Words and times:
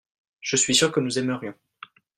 je 0.39 0.55
suis 0.55 0.73
sûr 0.73 0.91
que 0.91 0.99
nous 0.99 1.19
aimerions. 1.19 1.53